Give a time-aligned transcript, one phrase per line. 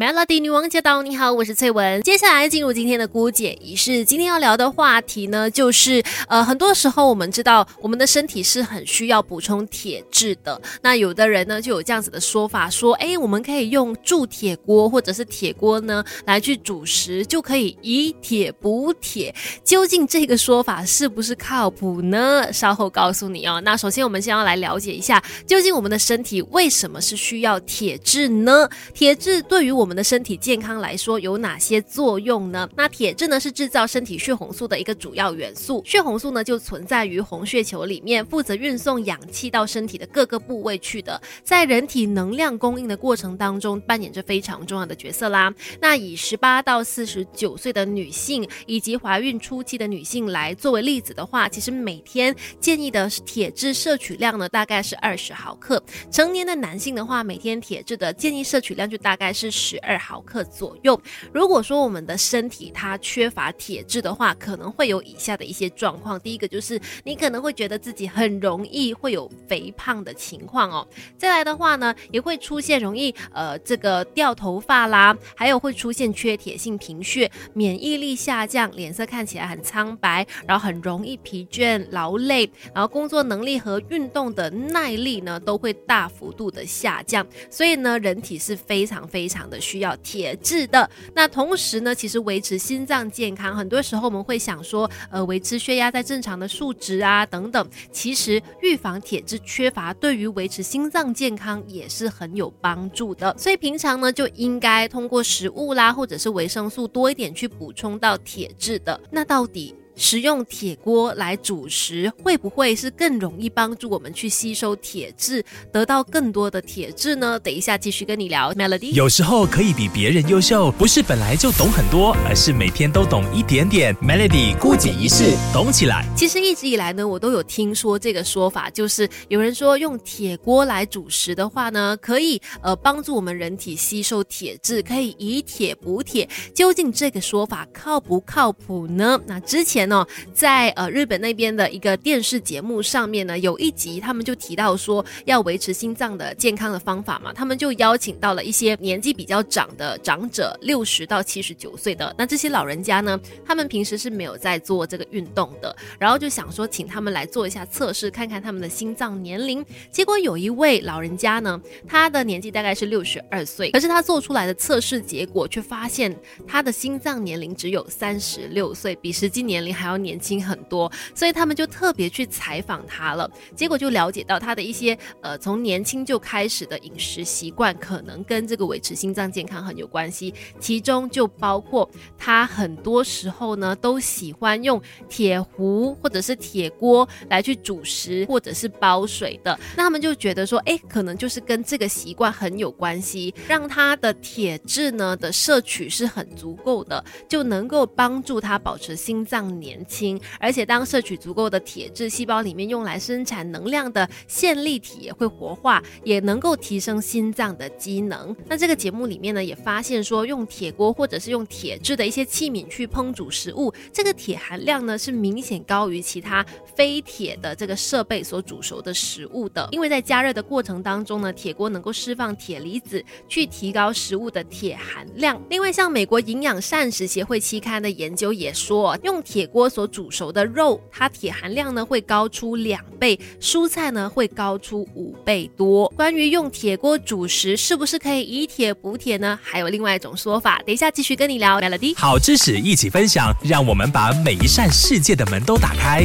[0.00, 1.02] Melody 女王驾到！
[1.02, 2.00] 你好，我是翠文。
[2.00, 4.02] 接下来进入今天的姑姐仪式。
[4.02, 10.58] 今天要聊的话题呢，就是呃，很多时候我们知道我们的身体是很需要补充铁质的。
[10.80, 19.34] 那有的人呢就有这样子的说法，说哎，我们可以用铸铁锅或者是铁锅呢来去煮食，就可以以铁补铁。
[19.62, 22.50] 究竟这个说法是不是靠谱呢？
[22.50, 23.60] 稍后告诉你哦。
[23.60, 28.66] 那首先我们先要来了解一下，究竟我们的身体为什么是需要铁质呢？
[28.94, 32.70] 铁质对于我们我们的身体健康来说有哪些作用呢？
[32.76, 45.52] 那铁质呢是制造身体血红素的一个主要元素，血红素呢就存在于红血球里面，负责运送氧气到身体的各个部位去的，在人体能量供应的过程当中扮演着非常重要的角色啦。
[45.80, 59.69] 那以十八到四十九岁的女性以及怀孕初期的女性来作为例子的话，其实每天建议的铁质摄取量呢大概是二十毫克，成年的男性的话，每天铁质的建议摄取量就大概是十。
[59.70, 61.00] 十二毫克左右。
[61.32, 66.18] 如果说我们的身体它缺乏铁质的话，可能会有以下的一些状况。
[66.18, 70.84] 第一个就是你可能会觉得自己很容易会有肥胖的情况哦。
[71.16, 87.24] 再来的话呢，也会出现容易呃这个掉头发啦，还有会出现缺铁性贫血、免疫力下降、脸色看起来很苍白，然后很容易疲倦、劳累，然后工作能力和运动的耐力呢都会大幅度的下降。
[87.48, 89.59] 所以呢，人体是非常非常的。
[89.60, 97.68] 需要铁质的，那同时呢，其实维持心脏健康，很多时候我们会想说，呃，维持血压在正常的数值啊，等等。
[97.92, 103.34] 其实预防铁质缺乏，对于维持心脏健康也是很有帮助的。
[103.38, 108.98] 所以平常呢，就应该通过食物啦，或者是维生素多一点去补充到铁质的。
[109.10, 109.74] 那到底？
[110.00, 117.38] 使用铁锅来煮食，会不会是更容易帮助我们去吸收铁质，得到更多的铁质呢？
[117.38, 118.50] 等一下继续跟你聊。
[118.54, 123.94] Melody，有时候可以比别人优秀，不是本来就懂很多，而是每天都懂一点点。
[123.96, 126.06] Melody 孤解一式，懂起来。
[126.16, 136.26] 其实一直以来呢，我都有听说这个说法，就是有人说用铁锅来煮食的话呢，可以呃帮助我们人体吸收铁质，可以以铁补铁。
[136.54, 139.20] 究竟这个说法靠不靠谱呢？
[139.26, 139.89] 那之前。
[139.92, 159.64] 哦，在呃日本那边的一个电视节目上面呢，有一集他们就提到说要维持心脏的健康的方法嘛，他们就邀请到了一些年纪比较长的长者，六十到七十九岁的那这些老人家呢，他们平时是没有在做这个运动的，然后就想说请他们来做一下测试，看看他们的心脏年龄。
[159.90, 166.14] 结果有一位老人家呢，他的年纪大概是六十二岁，可是他做出来的测试结果却发现
[166.46, 169.70] 他的心脏年龄只有三十六岁，比实际年龄。
[169.80, 173.30] 还要年轻很多，所以他们就特别去采访他了。
[173.56, 180.34] 结果就了解到他的一些呃，从年轻就开始的饮食习惯，可能跟这个维持心脏健康很有关系。
[180.58, 189.58] 其中就包括他很多时候呢，都喜欢用铁壶或者是铁锅来去煮食或者是煲水的。
[189.76, 199.84] 那他们就觉得说，哎，可能就是跟这个习惯很有关系，让他的铁质呢的摄取是很足够的，就能够帮助他保持心脏年。
[199.86, 208.34] 轻，而且当摄取足够的铁质，细胞里面用来生产能量的线粒体也会活化，也能够提升心脏的机能。
[208.46, 216.44] 那这个节目里面呢，也发现说，用铁锅或者是用铁质的一些器皿去烹煮食物，这个铁含量呢是明显高于其他
[216.76, 219.68] 非铁的这个设备所煮熟的食物的。
[219.72, 225.40] 因为在加热的过程当中呢，铁锅能够释放铁离子，去提高食物的铁含量。
[225.48, 229.70] 另外，像美国营养膳食协会期刊的研究也说，用铁锅。
[229.70, 235.86] 所煮熟的肉，它铁含量呢会高出两倍，蔬菜呢会高出五倍多。
[235.96, 239.38] 关于用铁锅煮食是不是可以以铁补铁呢？
[239.40, 241.60] 还有另外一种说法，等一下继续跟你聊。
[241.60, 246.04] Melody，好知识一起分享，让我们把每一扇世界的门都打开。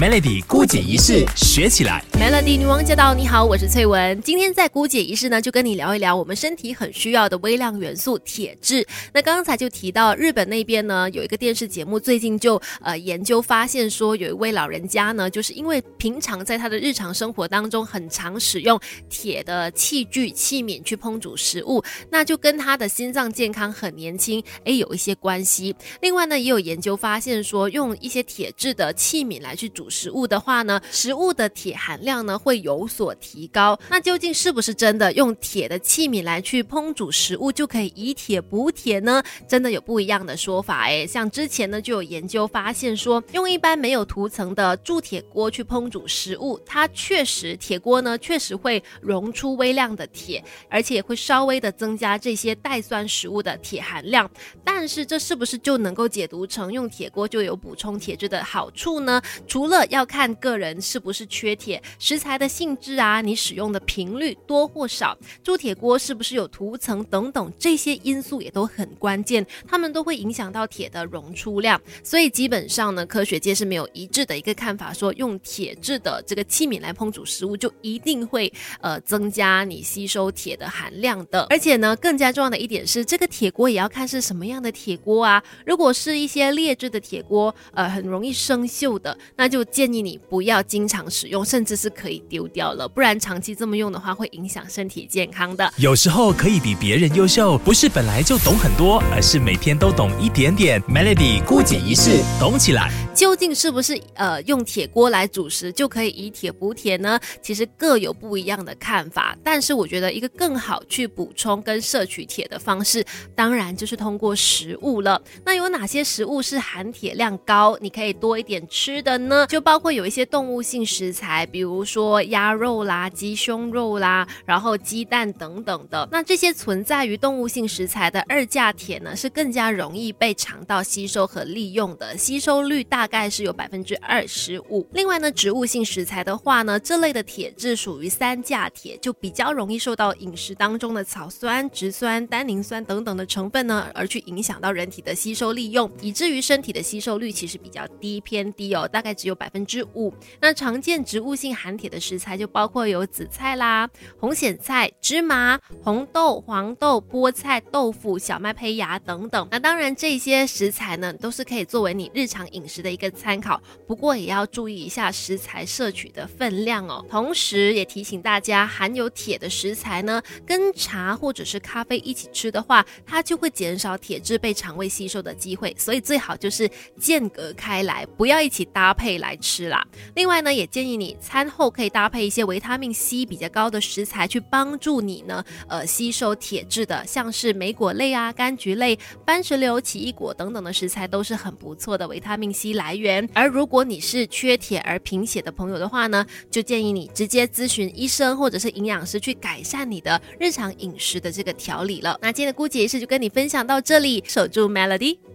[0.00, 3.12] Melody 姑姐仪式学起来，Melody 女王驾到！
[3.12, 4.18] 你好，我是翠文。
[4.22, 8.86] 今天在姑姐仪式呢，就跟你聊一聊我们身体很需要的微量元素铁质。
[9.12, 18.80] 那刚才就提到日本那边呢，有一个电视节目，最近就呃研究发现说，有一位老人家呢，就是因为平常在他的日常生活当中很常使用
[19.10, 25.76] 铁的器具器皿去烹煮食物，那就跟他的心脏健康很年轻诶有一些关系。
[26.00, 29.81] 另外呢，也有研究发现说，用一些铁质的器皿来去煮。
[29.82, 33.76] 煮食物的话呢，食物的铁含量呢会有所提高。
[33.90, 39.20] 那究竟是不是真的用铁的器皿来去烹煮食物就可以以铁补铁呢？
[39.48, 41.04] 真的有不一样的说法诶。
[41.04, 54.30] 像之前呢就有研究发现说，用一般没有涂层的铸铁锅去烹煮食物，它确实铁锅呢确实会溶出微量的铁，而且会稍微的增加这些带酸食物的铁含量。
[54.62, 59.20] 但是这是不是就能够解读成用铁锅就有补充铁质的好处呢？
[59.48, 71.80] 除了这要看个人是不是缺铁，食材的性质啊，你使用的频率多或少，铸铁锅是不是有涂层等等这些因素也都很关键，它们都会影响到铁的溶出量。
[72.04, 78.52] 所以基本上呢，科学界是没有一致的一个看法，说用铁质的这个器皿来烹煮食物就一定会
[78.82, 81.46] 呃增加你吸收铁的含量的。
[81.48, 85.42] 而且呢，更加重要的一点是，这个铁锅也要看是什么样的铁锅啊。
[85.64, 95.72] 如果是一些劣质的铁锅，呃，很容易生锈的，那就建议你不要经常使用，甚至是可以丢掉了，不然长期这么用的话，会影响身体健康的。
[95.76, 100.80] 有时候可以比别人优秀，不是本来就懂很多，而是每天都懂一点点。
[100.82, 102.90] Melody 孤解一式，懂起来。
[103.14, 107.20] 究竟是不是呃用铁锅来煮食就可以以铁补铁呢？
[107.42, 109.36] 其实各有不一样的看法。
[109.44, 113.04] 但是我觉得一个更好去补充跟摄取铁的方式，
[113.34, 115.20] 当然就是通过食物了。
[115.44, 119.46] 那有哪些食物是含铁量高，你可以多一点吃的呢？
[119.52, 126.08] 就包括有一些动物性食材，比如说鸭肉啦、鸡胸肉啦，然后鸡蛋等等的。
[126.10, 133.06] 那这些存在于动物性食材的二价铁呢，是更加容易被肠道吸收和利用的，吸收率大。
[133.12, 134.88] 概是有百分之二十五。
[134.92, 150.14] 另外呢，植物性食材的话呢，这类的铁质属于三价铁，就比较容易受到饮食当中的草酸、植酸、单宁酸等等的成分呢，而去影响到人体的吸收利用，以至于身体的吸收率其实比较低，偏低哦，大概只有百分之五。
[150.40, 153.90] 那常见植物性含铁的食材就包括有紫菜啦、
[154.20, 159.48] 红苋菜、芝麻、红豆、黄豆、菠菜、豆腐、小麦胚芽等等。
[159.50, 162.92] 那当然，这些食材呢，都是可以作为你日常饮食的。
[162.92, 167.02] 一个参考，不过也要注意一下食材摄取的分量哦。
[167.08, 175.74] 同时，也提醒大家，含有铁的食材呢，跟茶或者是咖啡一起吃的话，它就会减少铁质被肠胃吸收的机会。
[175.78, 179.84] 所以最好就是间隔开来，不要一起搭配来吃啦。
[180.14, 192.92] 另外呢，也建议你餐后可以搭配一些维他命 C 比较高的食材，去帮助你呢，呃，吸收铁质的，像是莓果类啊、柑橘类、番石榴、奇异果等等的食材，都是很不错的维他命 C 来。
[192.92, 202.18] 源，而如果你是缺铁而贫血的朋友的话呢，就建议你直接咨询医生或者是营养师去改善你的日常饮食的这个调理了。
[202.20, 205.31] 那今天的姑姐仪式就跟你分享到这里，守住 Melody。